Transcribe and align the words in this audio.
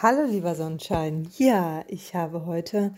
Hallo 0.00 0.22
lieber 0.30 0.54
Sonnenschein. 0.54 1.28
Ja, 1.38 1.84
ich 1.88 2.14
habe 2.14 2.46
heute 2.46 2.94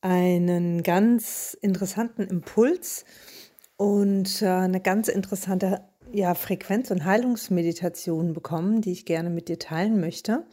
einen 0.00 0.82
ganz 0.82 1.56
interessanten 1.60 2.22
Impuls 2.22 3.04
und 3.76 4.42
äh, 4.42 4.48
eine 4.48 4.80
ganz 4.80 5.06
interessante 5.06 5.84
ja, 6.10 6.34
Frequenz- 6.34 6.90
und 6.90 7.04
Heilungsmeditation 7.04 8.32
bekommen, 8.32 8.80
die 8.80 8.90
ich 8.90 9.06
gerne 9.06 9.30
mit 9.30 9.46
dir 9.48 9.60
teilen 9.60 10.00
möchte. 10.00 10.44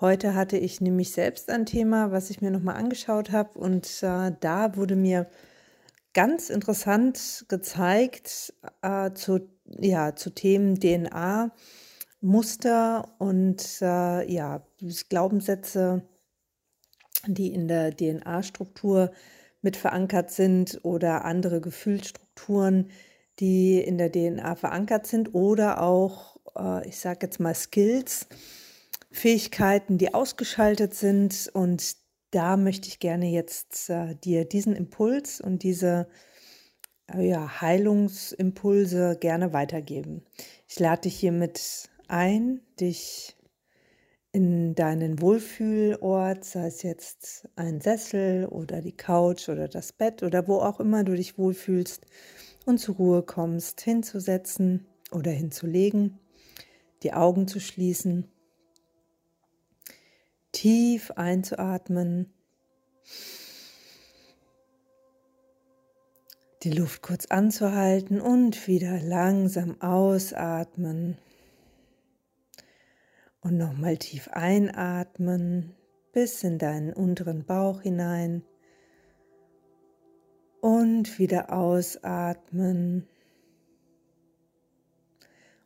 Heute 0.00 0.34
hatte 0.34 0.56
ich 0.56 0.80
nämlich 0.80 1.12
selbst 1.12 1.48
ein 1.48 1.64
Thema, 1.64 2.10
was 2.10 2.28
ich 2.30 2.40
mir 2.40 2.50
nochmal 2.50 2.74
angeschaut 2.74 3.30
habe 3.30 3.56
und 3.56 4.02
äh, 4.02 4.32
da 4.40 4.74
wurde 4.74 4.96
mir 4.96 5.28
ganz 6.12 6.50
interessant 6.50 7.44
gezeigt 7.46 8.52
äh, 8.82 9.12
zu, 9.12 9.48
ja, 9.64 10.16
zu 10.16 10.30
Themen 10.30 10.80
DNA, 10.80 11.52
Muster 12.20 13.14
und 13.18 13.62
äh, 13.80 14.30
ja, 14.30 14.66
Glaubenssätze, 15.08 16.02
die 17.26 17.52
in 17.52 17.68
der 17.68 17.96
DNA-Struktur 17.96 19.12
mit 19.62 19.76
verankert 19.76 20.30
sind 20.30 20.80
oder 20.82 21.24
andere 21.24 21.60
Gefühlsstrukturen, 21.60 22.90
die 23.38 23.80
in 23.80 23.98
der 23.98 24.10
DNA 24.10 24.56
verankert 24.56 25.06
sind 25.06 25.34
oder 25.34 25.80
auch, 25.80 26.36
äh, 26.56 26.88
ich 26.88 26.98
sage 26.98 27.20
jetzt 27.22 27.40
mal, 27.40 27.54
Skills, 27.54 28.26
Fähigkeiten, 29.10 29.98
die 29.98 30.14
ausgeschaltet 30.14 30.94
sind. 30.94 31.50
Und 31.52 31.96
da 32.30 32.56
möchte 32.56 32.88
ich 32.88 32.98
gerne 32.98 33.30
jetzt 33.30 33.90
äh, 33.90 34.14
dir 34.16 34.44
diesen 34.44 34.74
Impuls 34.74 35.40
und 35.40 35.62
diese 35.62 36.08
äh, 37.12 37.28
ja, 37.28 37.60
Heilungsimpulse 37.60 39.16
gerne 39.20 39.52
weitergeben. 39.52 40.24
Ich 40.66 40.78
lade 40.78 41.02
dich 41.02 41.16
hiermit 41.18 41.88
ein, 42.08 42.60
dich 42.80 43.36
in 44.32 44.74
deinen 44.74 45.20
Wohlfühlort, 45.20 46.44
sei 46.44 46.66
es 46.66 46.82
jetzt 46.82 47.48
ein 47.56 47.80
Sessel 47.80 48.46
oder 48.46 48.80
die 48.80 48.96
Couch 48.96 49.48
oder 49.48 49.68
das 49.68 49.92
Bett 49.92 50.22
oder 50.22 50.46
wo 50.46 50.58
auch 50.58 50.80
immer 50.80 51.02
du 51.04 51.14
dich 51.14 51.38
wohlfühlst 51.38 52.04
und 52.66 52.78
zur 52.78 52.96
Ruhe 52.96 53.22
kommst, 53.22 53.80
hinzusetzen 53.80 54.86
oder 55.10 55.30
hinzulegen, 55.30 56.18
die 57.02 57.14
Augen 57.14 57.48
zu 57.48 57.60
schließen, 57.60 58.28
tief 60.52 61.10
einzuatmen, 61.12 62.32
die 66.62 66.72
Luft 66.72 67.02
kurz 67.02 67.26
anzuhalten 67.26 68.20
und 68.20 68.66
wieder 68.66 69.00
langsam 69.00 69.80
ausatmen. 69.80 71.16
Und 73.40 73.56
nochmal 73.56 73.96
tief 73.96 74.28
einatmen 74.32 75.74
bis 76.12 76.42
in 76.42 76.58
deinen 76.58 76.92
unteren 76.92 77.44
Bauch 77.44 77.82
hinein. 77.82 78.42
Und 80.60 81.18
wieder 81.20 81.52
ausatmen. 81.52 83.06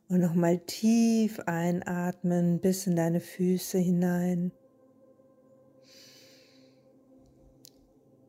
Und 0.07 0.19
nochmal 0.19 0.59
tief 0.59 1.39
einatmen 1.39 2.59
bis 2.59 2.85
in 2.85 2.95
deine 2.95 3.19
Füße 3.19 3.79
hinein. 3.79 4.51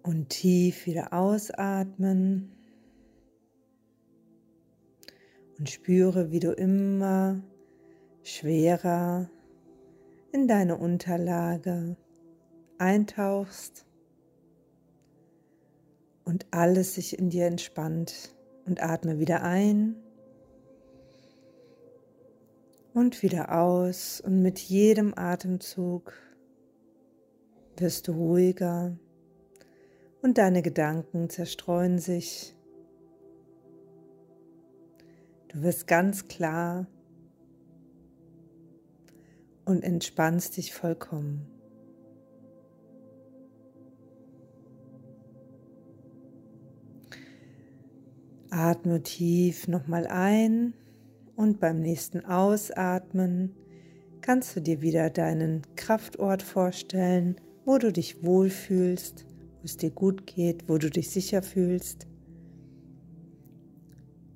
Und 0.02 0.30
tief 0.30 0.86
wieder 0.86 1.12
ausatmen. 1.12 2.50
Und 5.58 5.68
spüre, 5.68 6.30
wie 6.30 6.40
du 6.40 6.52
immer 6.52 7.42
schwerer 8.22 9.30
in 10.34 10.48
deine 10.48 10.76
Unterlage 10.76 11.96
eintauchst 12.78 13.86
und 16.24 16.44
alles 16.50 16.96
sich 16.96 17.16
in 17.16 17.30
dir 17.30 17.46
entspannt 17.46 18.34
und 18.66 18.82
atme 18.82 19.20
wieder 19.20 19.44
ein 19.44 19.94
und 22.94 23.22
wieder 23.22 23.56
aus 23.56 24.20
und 24.20 24.42
mit 24.42 24.58
jedem 24.58 25.16
Atemzug 25.16 26.12
wirst 27.76 28.08
du 28.08 28.12
ruhiger 28.14 28.98
und 30.20 30.38
deine 30.38 30.62
Gedanken 30.62 31.30
zerstreuen 31.30 32.00
sich. 32.00 32.56
Du 35.46 35.62
wirst 35.62 35.86
ganz 35.86 36.26
klar 36.26 36.88
und 39.64 39.82
entspannst 39.82 40.56
dich 40.56 40.72
vollkommen. 40.74 41.46
Atme 48.50 49.02
tief 49.02 49.66
nochmal 49.66 50.06
ein 50.06 50.74
und 51.34 51.58
beim 51.58 51.80
nächsten 51.80 52.24
Ausatmen 52.24 53.56
kannst 54.20 54.54
du 54.54 54.60
dir 54.60 54.80
wieder 54.80 55.10
deinen 55.10 55.62
Kraftort 55.74 56.42
vorstellen, 56.42 57.36
wo 57.64 57.78
du 57.78 57.92
dich 57.92 58.24
wohlfühlst, 58.24 59.26
wo 59.28 59.64
es 59.64 59.76
dir 59.76 59.90
gut 59.90 60.26
geht, 60.26 60.68
wo 60.68 60.78
du 60.78 60.88
dich 60.88 61.10
sicher 61.10 61.42
fühlst. 61.42 62.06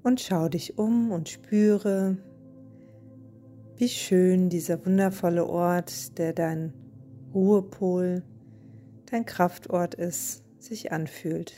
Und 0.02 0.20
schau 0.20 0.48
dich 0.48 0.78
um 0.78 1.12
und 1.12 1.28
spüre, 1.28 2.18
wie 3.78 3.88
schön 3.88 4.48
dieser 4.48 4.84
wundervolle 4.84 5.46
Ort, 5.46 6.18
der 6.18 6.32
dein 6.32 6.72
Ruhepol, 7.32 8.24
dein 9.08 9.24
Kraftort 9.24 9.94
ist, 9.94 10.42
sich 10.58 10.90
anfühlt. 10.90 11.54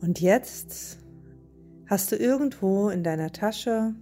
Und 0.00 0.20
jetzt 0.20 0.98
hast 1.86 2.12
du 2.12 2.16
irgendwo 2.16 2.88
in 2.88 3.02
deiner 3.02 3.32
Tasche 3.32 3.94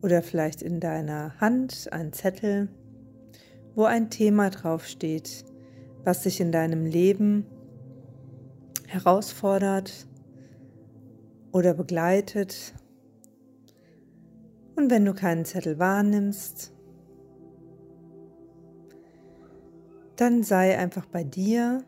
oder 0.00 0.22
vielleicht 0.22 0.62
in 0.62 0.78
deiner 0.78 1.40
Hand 1.40 1.88
einen 1.92 2.12
Zettel, 2.12 2.68
wo 3.74 3.84
ein 3.84 4.10
Thema 4.10 4.50
draufsteht, 4.50 5.44
was 6.04 6.22
dich 6.22 6.40
in 6.40 6.52
deinem 6.52 6.86
Leben 6.86 7.46
herausfordert, 8.86 10.06
oder 11.52 11.74
begleitet. 11.74 12.74
Und 14.76 14.90
wenn 14.90 15.04
du 15.04 15.14
keinen 15.14 15.44
Zettel 15.44 15.78
wahrnimmst, 15.78 16.72
dann 20.16 20.42
sei 20.42 20.78
einfach 20.78 21.06
bei 21.06 21.24
dir 21.24 21.84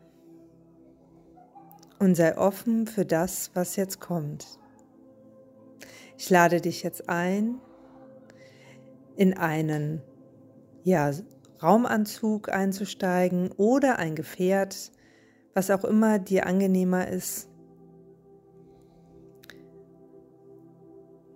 und 1.99 2.15
sei 2.15 2.37
offen 2.37 2.87
für 2.87 3.05
das, 3.05 3.51
was 3.53 3.75
jetzt 3.75 3.99
kommt. 3.99 4.59
Ich 6.17 6.29
lade 6.29 6.61
dich 6.61 6.83
jetzt 6.83 7.09
ein, 7.09 7.59
in 9.15 9.37
einen 9.37 10.01
ja, 10.83 11.11
Raumanzug 11.61 12.49
einzusteigen 12.49 13.51
oder 13.51 13.99
ein 13.99 14.15
Gefährt, 14.15 14.91
was 15.53 15.69
auch 15.69 15.83
immer 15.83 16.19
dir 16.19 16.45
angenehmer 16.45 17.07
ist. 17.07 17.47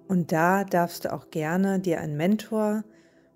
Und 0.08 0.32
da 0.32 0.64
darfst 0.64 1.06
du 1.06 1.14
auch 1.14 1.30
gerne 1.30 1.80
dir 1.80 2.00
einen 2.00 2.16
Mentor 2.16 2.84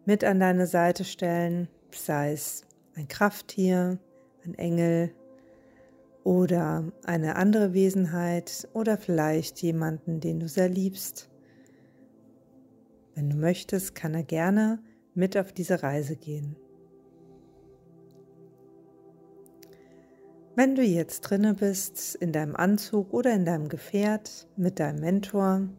mit 0.05 0.23
an 0.23 0.39
deine 0.39 0.67
Seite 0.67 1.03
stellen, 1.03 1.67
sei 1.93 2.31
es 2.31 2.63
ein 2.95 3.07
Krafttier, 3.07 3.99
ein 4.45 4.55
Engel 4.55 5.13
oder 6.23 6.91
eine 7.03 7.35
andere 7.35 7.73
Wesenheit 7.73 8.67
oder 8.73 8.97
vielleicht 8.97 9.61
jemanden, 9.61 10.19
den 10.19 10.39
du 10.39 10.47
sehr 10.47 10.69
liebst. 10.69 11.29
Wenn 13.15 13.29
du 13.29 13.35
möchtest, 13.35 13.95
kann 13.95 14.13
er 14.13 14.23
gerne 14.23 14.79
mit 15.13 15.35
auf 15.35 15.51
diese 15.51 15.83
Reise 15.83 16.15
gehen. 16.15 16.55
Wenn 20.55 20.75
du 20.75 20.83
jetzt 20.83 21.21
drinne 21.21 21.53
bist, 21.53 22.15
in 22.15 22.31
deinem 22.31 22.55
Anzug 22.55 23.13
oder 23.13 23.33
in 23.33 23.45
deinem 23.45 23.69
Gefährt 23.69 24.47
mit 24.57 24.79
deinem 24.79 24.99
Mentor, 24.99 25.69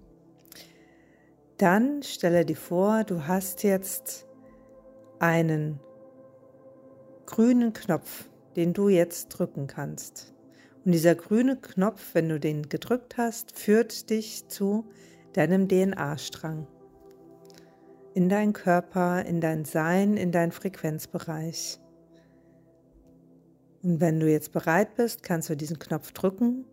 dann 1.62 2.02
stelle 2.02 2.44
dir 2.44 2.56
vor, 2.56 3.04
du 3.04 3.28
hast 3.28 3.62
jetzt 3.62 4.26
einen 5.20 5.78
grünen 7.24 7.72
Knopf, 7.72 8.28
den 8.56 8.72
du 8.72 8.88
jetzt 8.88 9.28
drücken 9.28 9.68
kannst. 9.68 10.34
Und 10.84 10.90
dieser 10.90 11.14
grüne 11.14 11.56
Knopf, 11.56 12.14
wenn 12.14 12.28
du 12.28 12.40
den 12.40 12.68
gedrückt 12.68 13.16
hast, 13.16 13.56
führt 13.56 14.10
dich 14.10 14.48
zu 14.48 14.90
deinem 15.34 15.68
DNA-Strang. 15.68 16.66
In 18.14 18.28
deinen 18.28 18.54
Körper, 18.54 19.24
in 19.24 19.40
dein 19.40 19.64
Sein, 19.64 20.16
in 20.16 20.32
deinen 20.32 20.50
Frequenzbereich. 20.50 21.78
Und 23.84 24.00
wenn 24.00 24.18
du 24.18 24.28
jetzt 24.28 24.50
bereit 24.50 24.96
bist, 24.96 25.22
kannst 25.22 25.48
du 25.48 25.56
diesen 25.56 25.78
Knopf 25.78 26.10
drücken 26.10 26.64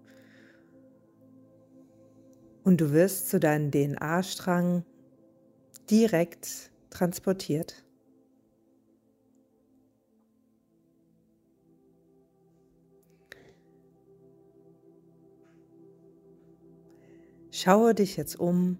und 2.63 2.81
du 2.81 2.91
wirst 2.91 3.29
zu 3.29 3.39
deinem 3.39 3.71
DNA-Strang 3.71 4.83
direkt 5.89 6.71
transportiert. 6.89 7.83
Schaue 17.51 17.93
dich 17.93 18.15
jetzt 18.15 18.39
um. 18.39 18.77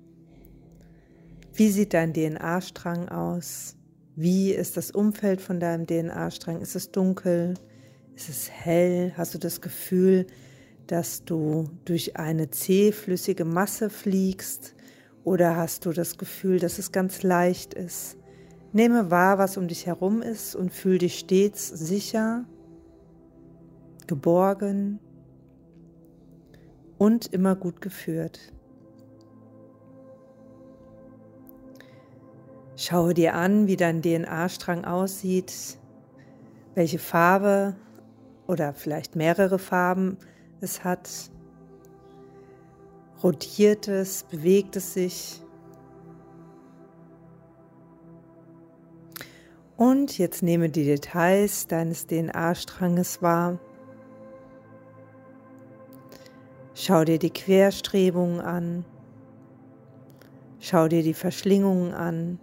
Wie 1.54 1.70
sieht 1.70 1.94
dein 1.94 2.14
DNA-Strang 2.14 3.10
aus? 3.10 3.76
Wie 4.16 4.52
ist 4.52 4.78
das 4.78 4.92
Umfeld 4.92 5.42
von 5.42 5.60
deinem 5.60 5.86
DNA-Strang? 5.86 6.62
Ist 6.62 6.76
es 6.76 6.92
dunkel? 6.92 7.56
Ist 8.16 8.30
es 8.30 8.50
hell? 8.50 9.14
Hast 9.18 9.34
du 9.34 9.38
das 9.38 9.60
Gefühl, 9.60 10.28
dass 10.90 11.24
du 11.24 11.70
durch 11.86 12.18
eine 12.18 12.50
zähflüssige 12.50 13.46
Masse 13.46 13.92
fliegst? 13.92 14.76
Oder 15.24 15.56
hast 15.56 15.86
du 15.86 15.92
das 15.92 16.18
Gefühl, 16.18 16.60
dass 16.60 16.80
es 16.80 16.92
ganz 16.92 17.22
leicht 17.22 17.76
ist? 17.76 18.18
Nehme 18.74 19.12
wahr, 19.12 19.38
was 19.38 19.58
um 19.58 19.68
dich 19.68 19.86
herum 19.86 20.24
ist 20.24 20.56
und 20.56 20.74
fühl 20.74 20.98
dich 20.98 21.20
stets 21.20 21.68
sicher, 21.68 22.46
geborgen 24.08 25.00
und 26.98 27.28
immer 27.28 27.56
gut 27.56 27.82
geführt. 27.82 28.40
Schaue 32.76 33.14
dir 33.14 33.36
an, 33.36 33.68
wie 33.68 33.76
dein 33.76 34.02
DNA-Strang 34.02 34.86
aussieht, 34.86 35.54
welche 36.74 36.98
Farbe 36.98 37.76
oder 38.48 38.74
vielleicht 38.74 39.16
mehrere 39.16 39.60
Farben 39.60 40.18
es 40.62 40.84
hat. 40.84 41.10
Rotiert 43.24 43.88
es, 43.88 44.24
bewegt 44.24 44.76
es 44.76 44.94
sich. 44.94 45.42
Und 49.76 50.18
jetzt 50.18 50.44
nehme 50.44 50.70
die 50.70 50.86
Details 50.86 51.68
deines 51.68 52.08
DNA-Stranges 52.08 53.22
wahr. 53.22 53.60
Schau 56.74 57.04
dir 57.04 57.20
die 57.20 57.30
Querstrebungen 57.30 58.42
an. 58.42 58.86
Schau 60.60 60.88
dir 60.88 61.04
die 61.04 61.14
Verschlingungen 61.14 61.94
an. 61.94 62.40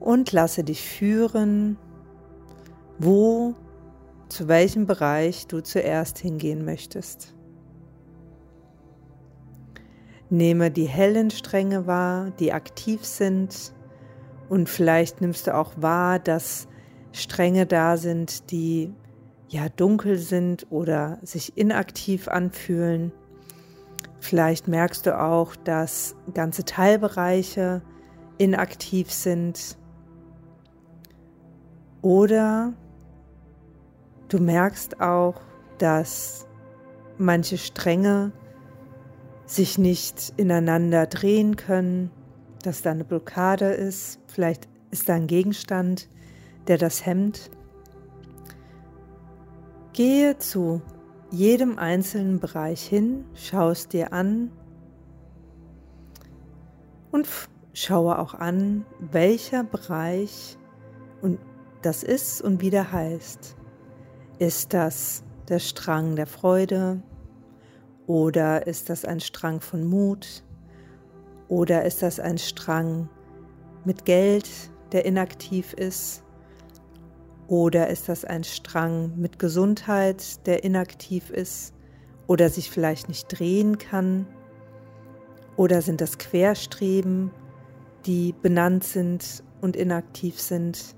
und 0.00 0.32
lasse 0.32 0.64
dich 0.64 0.82
führen, 0.82 1.76
wo, 2.98 3.54
zu 4.30 4.48
welchem 4.48 4.86
Bereich 4.86 5.46
du 5.46 5.60
zuerst 5.60 6.18
hingehen 6.18 6.64
möchtest. 6.64 7.34
Nehme 10.30 10.70
die 10.70 10.86
hellen 10.86 11.30
Stränge 11.30 11.86
wahr, 11.86 12.30
die 12.38 12.52
aktiv 12.52 13.04
sind 13.04 13.74
und 14.48 14.68
vielleicht 14.68 15.20
nimmst 15.20 15.46
du 15.46 15.54
auch 15.56 15.72
wahr, 15.76 16.18
dass 16.18 16.68
Stränge 17.12 17.66
da 17.66 17.96
sind, 17.96 18.50
die 18.52 18.94
ja 19.48 19.68
dunkel 19.68 20.16
sind 20.16 20.66
oder 20.70 21.18
sich 21.22 21.56
inaktiv 21.56 22.28
anfühlen. 22.28 23.12
Vielleicht 24.20 24.68
merkst 24.68 25.06
du 25.06 25.20
auch, 25.20 25.56
dass 25.56 26.14
ganze 26.34 26.64
Teilbereiche 26.64 27.82
inaktiv 28.38 29.10
sind 29.10 29.76
oder 32.02 32.74
du 34.30 34.38
merkst 34.38 35.00
auch, 35.00 35.40
dass 35.78 36.46
manche 37.18 37.58
Stränge 37.58 38.32
sich 39.44 39.76
nicht 39.76 40.32
ineinander 40.36 41.06
drehen 41.06 41.56
können, 41.56 42.10
dass 42.62 42.82
da 42.82 42.92
eine 42.92 43.04
Blockade 43.04 43.66
ist, 43.66 44.20
vielleicht 44.28 44.68
ist 44.90 45.08
da 45.08 45.14
ein 45.14 45.26
Gegenstand, 45.26 46.08
der 46.66 46.78
das 46.78 47.04
hemmt. 47.04 47.50
Gehe 49.92 50.38
zu 50.38 50.80
jedem 51.30 51.78
einzelnen 51.78 52.38
Bereich 52.38 52.82
hin, 52.82 53.24
schaust 53.34 53.92
dir 53.92 54.12
an 54.12 54.50
und 57.10 57.26
schaue 57.72 58.18
auch 58.18 58.34
an, 58.34 58.84
welcher 58.98 59.64
Bereich 59.64 60.56
und 61.22 61.38
das 61.82 62.02
ist 62.02 62.42
und 62.42 62.60
wieder 62.60 62.92
heißt. 62.92 63.56
Ist 64.40 64.72
das 64.72 65.22
der 65.50 65.58
Strang 65.58 66.16
der 66.16 66.26
Freude? 66.26 67.02
Oder 68.06 68.66
ist 68.66 68.88
das 68.88 69.04
ein 69.04 69.20
Strang 69.20 69.60
von 69.60 69.84
Mut? 69.84 70.44
Oder 71.48 71.84
ist 71.84 72.00
das 72.00 72.18
ein 72.18 72.38
Strang 72.38 73.10
mit 73.84 74.06
Geld, 74.06 74.48
der 74.92 75.04
inaktiv 75.04 75.74
ist? 75.74 76.22
Oder 77.48 77.88
ist 77.88 78.08
das 78.08 78.24
ein 78.24 78.42
Strang 78.42 79.12
mit 79.18 79.38
Gesundheit, 79.38 80.46
der 80.46 80.64
inaktiv 80.64 81.28
ist? 81.28 81.74
Oder 82.26 82.48
sich 82.48 82.70
vielleicht 82.70 83.08
nicht 83.08 83.26
drehen 83.26 83.76
kann? 83.76 84.26
Oder 85.58 85.82
sind 85.82 86.00
das 86.00 86.16
Querstreben, 86.16 87.30
die 88.06 88.32
benannt 88.40 88.84
sind 88.84 89.44
und 89.60 89.76
inaktiv 89.76 90.40
sind. 90.40 90.96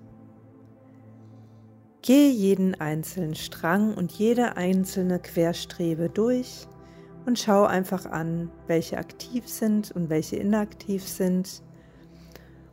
Gehe 2.03 2.31
jeden 2.31 2.75
einzelnen 2.81 3.37
Strang 3.37 3.95
und 3.95 4.11
jede 4.11 4.57
einzelne 4.57 5.21
Querstrebe 5.21 6.09
durch 6.09 6.67
und 7.27 7.39
schau 7.39 7.65
einfach 7.65 8.07
an, 8.07 8.51
welche 8.67 8.99
aktiv 8.99 9.47
sind 9.47 9.93
und 9.93 10.11
welche 10.11 10.35
inaktiv 10.35 11.07
sind. 11.07 11.63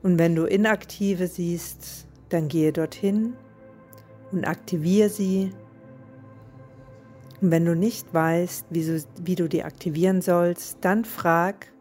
Und 0.02 0.18
wenn 0.18 0.36
du 0.36 0.46
inaktive 0.46 1.28
siehst, 1.28 2.08
dann 2.30 2.48
gehe 2.48 2.74
dorthin 2.74 3.36
und 4.32 4.48
aktiviere 4.48 5.10
sie. 5.10 5.52
Und 7.40 7.52
wenn 7.52 7.66
du 7.66 7.76
nicht 7.76 8.12
weißt, 8.12 8.66
wie 8.72 8.84
du, 8.84 9.04
wie 9.22 9.36
du 9.36 9.48
die 9.48 9.64
aktivieren 9.64 10.24
sollst, 10.24 10.80
dann 10.82 11.06
frag 11.06 11.72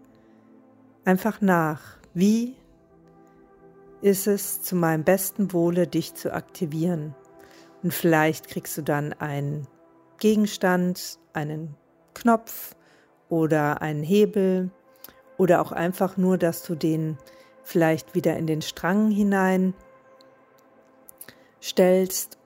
einfach 1.06 1.40
nach, 1.40 1.80
wie 2.12 2.56
ist 4.02 4.26
es 4.26 4.60
zu 4.60 4.76
meinem 4.76 5.04
besten 5.04 5.52
Wohle, 5.54 5.86
dich 5.86 6.14
zu 6.14 6.34
aktivieren. 6.34 7.14
Und 7.82 7.94
vielleicht 7.94 8.48
kriegst 8.48 8.76
du 8.76 8.82
dann 8.82 9.12
einen 9.14 9.66
Gegenstand, 10.19 11.19
einen 11.32 11.76
Knopf 12.14 12.75
oder 13.28 13.82
einen 13.82 14.02
Hebel 14.02 14.70
oder 15.36 15.60
auch 15.60 15.72
einfach 15.72 16.16
nur, 16.16 16.38
dass 16.38 16.64
du 16.64 16.75
den 16.75 17.18
vielleicht 17.62 18.14
wieder 18.14 18.37
in 18.37 18.47
den 18.47 18.62
Strang 18.62 19.11
hinein 19.11 19.75
stellst 21.62 22.38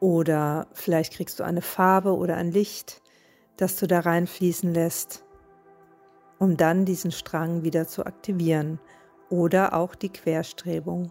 oder 0.00 0.68
vielleicht 0.72 1.14
kriegst 1.14 1.40
du 1.40 1.44
eine 1.44 1.62
Farbe 1.62 2.16
oder 2.16 2.36
ein 2.36 2.52
Licht, 2.52 3.02
das 3.56 3.76
du 3.76 3.86
da 3.86 4.00
reinfließen 4.00 4.72
lässt, 4.72 5.24
um 6.38 6.56
dann 6.56 6.84
diesen 6.84 7.10
Strang 7.10 7.64
wieder 7.64 7.88
zu 7.88 8.06
aktivieren 8.06 8.78
oder 9.28 9.74
auch 9.74 9.94
die 9.94 10.10
Querstrebung. 10.10 11.10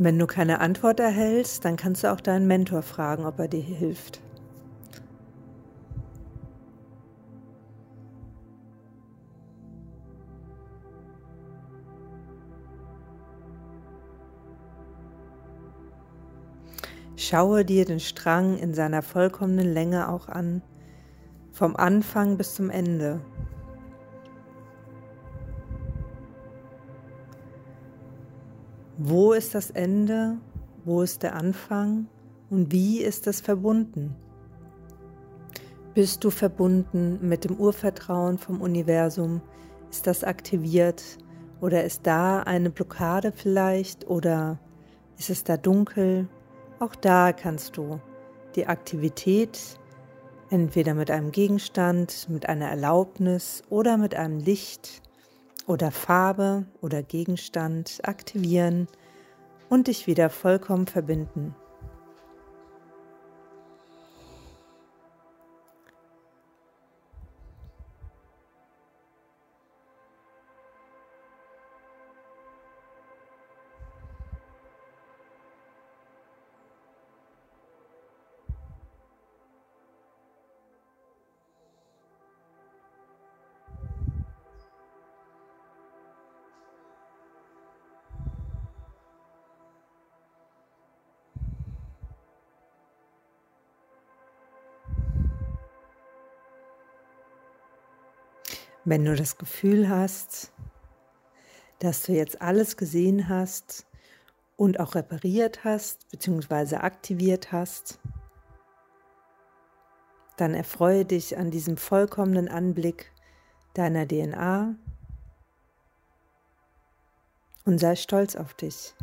Wenn 0.00 0.16
du 0.16 0.28
keine 0.28 0.60
Antwort 0.60 1.00
erhältst, 1.00 1.64
dann 1.64 1.76
kannst 1.76 2.04
du 2.04 2.12
auch 2.12 2.20
deinen 2.20 2.46
Mentor 2.46 2.82
fragen, 2.82 3.26
ob 3.26 3.40
er 3.40 3.48
dir 3.48 3.60
hilft. 3.60 4.20
Schaue 17.16 17.64
dir 17.64 17.84
den 17.84 17.98
Strang 17.98 18.56
in 18.56 18.74
seiner 18.74 19.02
vollkommenen 19.02 19.74
Länge 19.74 20.08
auch 20.08 20.28
an, 20.28 20.62
vom 21.50 21.74
Anfang 21.74 22.36
bis 22.36 22.54
zum 22.54 22.70
Ende. 22.70 23.20
Wo 29.00 29.32
ist 29.32 29.54
das 29.54 29.70
Ende? 29.70 30.38
Wo 30.84 31.02
ist 31.02 31.22
der 31.22 31.36
Anfang? 31.36 32.08
Und 32.50 32.72
wie 32.72 33.00
ist 33.00 33.28
es 33.28 33.40
verbunden? 33.40 34.16
Bist 35.94 36.24
du 36.24 36.30
verbunden 36.30 37.20
mit 37.22 37.44
dem 37.44 37.54
Urvertrauen 37.60 38.38
vom 38.38 38.60
Universum? 38.60 39.40
Ist 39.88 40.08
das 40.08 40.24
aktiviert? 40.24 41.04
Oder 41.60 41.84
ist 41.84 42.08
da 42.08 42.40
eine 42.40 42.70
Blockade 42.70 43.30
vielleicht? 43.30 44.08
Oder 44.08 44.58
ist 45.16 45.30
es 45.30 45.44
da 45.44 45.56
dunkel? 45.56 46.26
Auch 46.80 46.96
da 46.96 47.32
kannst 47.32 47.76
du 47.76 48.00
die 48.56 48.66
Aktivität 48.66 49.60
entweder 50.50 50.94
mit 50.94 51.12
einem 51.12 51.30
Gegenstand, 51.30 52.26
mit 52.28 52.48
einer 52.48 52.66
Erlaubnis 52.66 53.62
oder 53.70 53.96
mit 53.96 54.16
einem 54.16 54.40
Licht 54.40 55.02
oder 55.68 55.92
Farbe 55.92 56.66
oder 56.80 57.02
Gegenstand 57.02 58.00
aktivieren 58.02 58.88
und 59.68 59.86
dich 59.86 60.06
wieder 60.06 60.30
vollkommen 60.30 60.86
verbinden. 60.86 61.54
Wenn 98.88 99.04
du 99.04 99.14
das 99.14 99.36
Gefühl 99.36 99.90
hast, 99.90 100.50
dass 101.78 102.04
du 102.04 102.12
jetzt 102.12 102.40
alles 102.40 102.78
gesehen 102.78 103.28
hast 103.28 103.86
und 104.56 104.80
auch 104.80 104.94
repariert 104.94 105.62
hast 105.62 106.08
bzw. 106.10 106.76
aktiviert 106.76 107.52
hast, 107.52 108.00
dann 110.38 110.54
erfreue 110.54 111.04
dich 111.04 111.36
an 111.36 111.50
diesem 111.50 111.76
vollkommenen 111.76 112.48
Anblick 112.48 113.12
deiner 113.74 114.08
DNA 114.08 114.74
und 117.66 117.78
sei 117.78 117.94
stolz 117.94 118.36
auf 118.36 118.54
dich. 118.54 118.94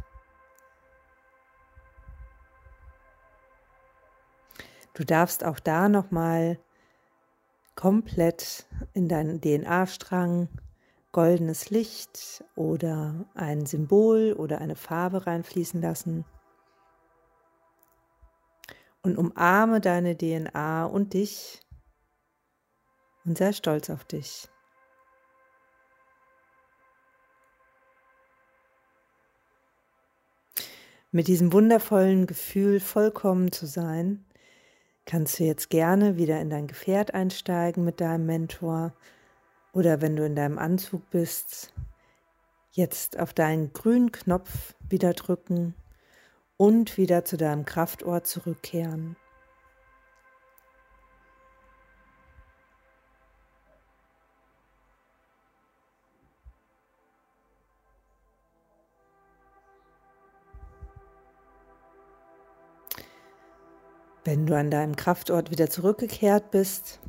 Du 4.96 5.04
darfst 5.04 5.44
auch 5.44 5.60
da 5.60 5.90
nochmal 5.90 6.58
komplett 7.76 8.66
in 8.94 9.08
deinen 9.08 9.42
DNA-Strang 9.42 10.50
goldenes 11.12 11.70
Licht 11.70 12.44
oder 12.56 13.26
ein 13.36 13.66
Symbol 13.66 14.34
oder 14.34 14.60
eine 14.60 14.76
Farbe 14.76 15.26
reinfließen 15.26 15.82
lassen. 15.82 16.26
Und 19.02 19.18
umarme 19.18 19.82
deine 19.82 20.18
DNA 20.18 20.86
und 20.86 21.14
dich 21.14 21.62
und 23.24 23.38
sei 23.38 23.54
stolz 23.54 23.90
auf 23.90 24.04
dich. 24.04 24.48
Mit 31.12 31.28
diesem 31.28 31.54
wundervollen 31.54 32.28
Gefühl, 32.28 32.82
vollkommen 32.82 33.52
zu 33.52 33.68
sein, 33.68 34.25
kannst 35.06 35.40
du 35.40 35.44
jetzt 35.44 35.70
gerne 35.70 36.18
wieder 36.18 36.40
in 36.42 36.50
dein 36.50 36.68
Gefährt 36.68 37.14
einsteigen 37.14 37.84
mit 37.84 38.02
deinem 38.02 38.26
Mentor 38.26 38.94
oder 39.74 40.02
wenn 40.02 40.16
du 40.16 40.26
in 40.26 40.36
deinem 40.36 40.58
Anzug 40.58 41.10
bist, 41.10 41.74
jetzt 42.72 43.20
auf 43.20 43.34
deinen 43.34 43.74
grünen 43.74 44.12
Knopf 44.12 44.76
wieder 44.90 45.14
drücken 45.14 45.76
und 46.58 46.98
wieder 46.98 47.26
zu 47.26 47.38
deinem 47.38 47.66
Kraftort 47.66 48.28
zurückkehren. 48.28 49.16
Wenn 64.26 64.48
du 64.48 64.58
an 64.58 64.72
deinem 64.72 64.96
Kraftort 64.96 65.52
wieder 65.52 65.70
zurückgekehrt 65.70 66.50
bist, 66.50 67.00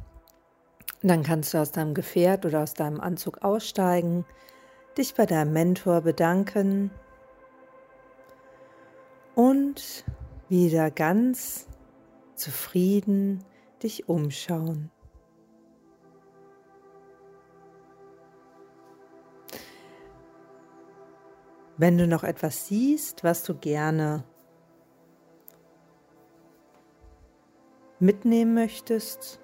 dann 1.02 1.22
kannst 1.22 1.54
du 1.54 1.58
aus 1.58 1.72
deinem 1.72 1.94
Gefährt 1.94 2.44
oder 2.44 2.62
aus 2.62 2.74
deinem 2.74 3.00
Anzug 3.00 3.42
aussteigen, 3.42 4.26
dich 4.98 5.14
bei 5.14 5.24
deinem 5.24 5.54
Mentor 5.54 6.02
bedanken 6.02 6.90
und 9.34 10.04
wieder 10.50 10.90
ganz 10.90 11.66
zufrieden 12.34 13.42
dich 13.82 14.10
umschauen. 14.10 14.90
Wenn 21.78 21.96
du 21.96 22.06
noch 22.06 22.24
etwas 22.24 22.66
siehst, 22.66 23.24
was 23.24 23.42
du 23.42 23.54
gerne 23.54 24.24
mitnehmen 27.98 28.54
möchtest 28.54 29.40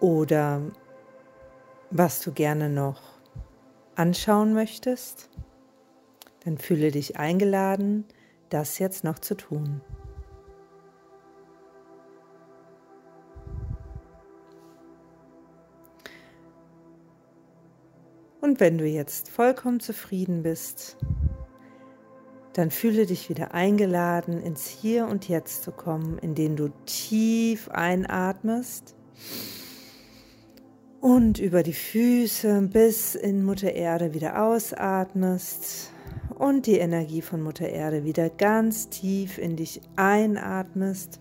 oder 0.00 0.60
was 1.90 2.20
du 2.20 2.32
gerne 2.32 2.68
noch 2.68 3.00
anschauen 3.94 4.52
möchtest, 4.52 5.30
dann 6.44 6.58
fühle 6.58 6.90
dich 6.90 7.16
eingeladen, 7.16 8.04
das 8.50 8.78
jetzt 8.78 9.04
noch 9.04 9.18
zu 9.18 9.36
tun. 9.36 9.80
Und 18.40 18.60
wenn 18.60 18.78
du 18.78 18.86
jetzt 18.86 19.28
vollkommen 19.28 19.80
zufrieden 19.80 20.44
bist, 20.44 20.98
dann 22.56 22.70
fühle 22.70 23.04
dich 23.04 23.28
wieder 23.28 23.52
eingeladen, 23.52 24.40
ins 24.40 24.66
Hier 24.66 25.06
und 25.08 25.28
Jetzt 25.28 25.62
zu 25.62 25.72
kommen, 25.72 26.16
indem 26.18 26.56
du 26.56 26.70
tief 26.86 27.68
einatmest 27.68 28.94
und 31.02 31.38
über 31.38 31.62
die 31.62 31.74
Füße 31.74 32.62
bis 32.72 33.14
in 33.14 33.44
Mutter 33.44 33.72
Erde 33.72 34.14
wieder 34.14 34.42
ausatmest 34.42 35.92
und 36.38 36.64
die 36.64 36.78
Energie 36.78 37.20
von 37.20 37.42
Mutter 37.42 37.68
Erde 37.68 38.04
wieder 38.04 38.30
ganz 38.30 38.88
tief 38.88 39.36
in 39.36 39.56
dich 39.56 39.82
einatmest 39.96 41.20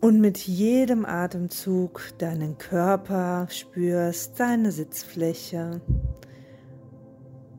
und 0.00 0.18
mit 0.18 0.38
jedem 0.38 1.04
Atemzug 1.04 2.12
deinen 2.16 2.56
Körper 2.56 3.48
spürst, 3.50 4.40
deine 4.40 4.72
Sitzfläche, 4.72 5.82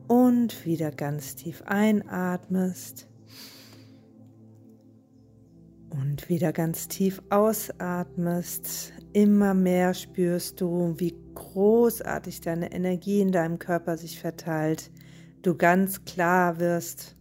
und 0.09 0.65
wieder 0.65 0.91
ganz 0.91 1.35
tief 1.35 1.61
einatmest 1.67 3.07
und 5.91 6.29
wieder 6.29 6.51
ganz 6.51 6.87
tief 6.87 7.21
ausatmest. 7.29 8.91
Immer 9.13 9.53
mehr 9.53 9.93
spürst 9.93 10.61
du, 10.61 10.95
wie 10.97 11.15
großartig 11.35 12.41
deine 12.41 12.71
Energie 12.71 13.21
in 13.21 13.31
deinem 13.31 13.59
Körper 13.59 13.97
sich 13.97 14.19
verteilt. 14.19 14.91
Du 15.43 15.55
ganz 15.55 16.03
klar 16.05 16.59
wirst, 16.59 17.15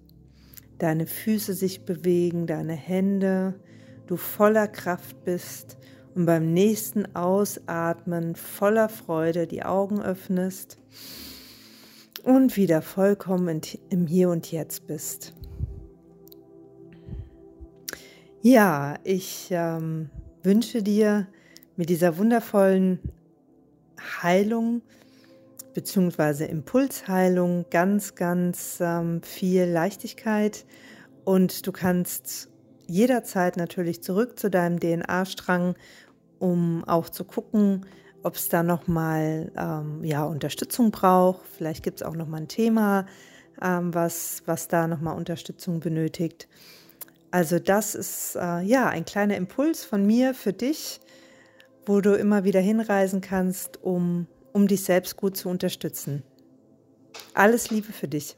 deine 0.78 1.06
Füße 1.06 1.52
sich 1.52 1.84
bewegen, 1.84 2.46
deine 2.46 2.74
Hände, 2.74 3.60
du 4.06 4.16
voller 4.16 4.66
Kraft 4.66 5.24
bist 5.24 5.76
und 6.14 6.24
beim 6.24 6.54
nächsten 6.54 7.14
Ausatmen 7.14 8.34
voller 8.34 8.88
Freude 8.88 9.46
die 9.46 9.62
Augen 9.62 10.00
öffnest 10.00 10.78
und 12.20 12.56
wieder 12.56 12.82
vollkommen 12.82 13.60
im 13.90 14.06
Hier 14.06 14.30
und 14.30 14.50
Jetzt 14.50 14.86
bist. 14.86 15.34
Ja, 18.40 18.96
ich 19.04 19.48
ähm, 19.50 20.10
wünsche 20.42 20.82
dir 20.82 21.26
mit 21.76 21.90
dieser 21.90 22.18
wundervollen 22.18 23.00
Heilung 24.22 24.82
bzw. 25.74 26.44
Impulsheilung 26.46 27.66
ganz, 27.70 28.14
ganz 28.14 28.78
ähm, 28.80 29.22
viel 29.22 29.64
Leichtigkeit 29.64 30.64
und 31.24 31.66
du 31.66 31.72
kannst 31.72 32.48
jederzeit 32.86 33.56
natürlich 33.56 34.02
zurück 34.02 34.38
zu 34.38 34.50
deinem 34.50 34.80
DNA-Strang, 34.80 35.74
um 36.38 36.84
auch 36.84 37.08
zu 37.10 37.24
gucken, 37.24 37.86
ob 38.28 38.36
es 38.36 38.50
da 38.50 38.62
nochmal 38.62 39.50
ähm, 39.56 40.04
ja, 40.04 40.22
Unterstützung 40.22 40.90
braucht. 40.90 41.40
Vielleicht 41.56 41.82
gibt 41.82 42.02
es 42.02 42.06
auch 42.06 42.14
nochmal 42.14 42.42
ein 42.42 42.48
Thema, 42.48 43.06
ähm, 43.62 43.94
was, 43.94 44.42
was 44.44 44.68
da 44.68 44.86
nochmal 44.86 45.16
Unterstützung 45.16 45.80
benötigt. 45.80 46.46
Also 47.30 47.58
das 47.58 47.94
ist 47.94 48.36
äh, 48.36 48.60
ja 48.60 48.86
ein 48.86 49.06
kleiner 49.06 49.34
Impuls 49.34 49.82
von 49.82 50.06
mir 50.06 50.34
für 50.34 50.52
dich, 50.52 51.00
wo 51.86 52.02
du 52.02 52.18
immer 52.18 52.44
wieder 52.44 52.60
hinreisen 52.60 53.22
kannst, 53.22 53.82
um, 53.82 54.26
um 54.52 54.68
dich 54.68 54.84
selbst 54.84 55.16
gut 55.16 55.34
zu 55.34 55.48
unterstützen. 55.48 56.22
Alles 57.32 57.70
Liebe 57.70 57.94
für 57.94 58.08
dich. 58.08 58.36